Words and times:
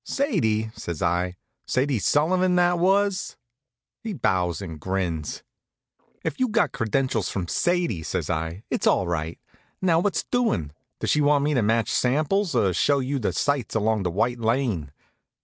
"Sadie?" 0.03 0.71
says 0.75 1.03
I. 1.03 1.35
"Sadie 1.67 1.99
Sullivan 1.99 2.55
that 2.55 2.79
was?" 2.79 3.37
He 4.01 4.13
bows 4.13 4.59
and 4.59 4.79
grins. 4.79 5.43
"If 6.23 6.39
you've 6.39 6.53
got 6.53 6.71
credentials 6.71 7.29
from 7.29 7.47
Sadie," 7.47 8.01
says 8.01 8.27
I, 8.27 8.63
"it's 8.71 8.87
all 8.87 9.05
right. 9.05 9.37
Now, 9.79 9.99
what's 9.99 10.23
doing? 10.23 10.71
Does 11.01 11.11
she 11.11 11.21
want 11.21 11.43
me 11.43 11.53
to 11.53 11.61
match 11.61 11.91
samples, 11.91 12.55
or 12.55 12.73
show 12.73 12.97
you 12.97 13.19
the 13.19 13.31
sights 13.31 13.75
along 13.75 14.01
the 14.01 14.09
White 14.09 14.39
Lane?" 14.39 14.91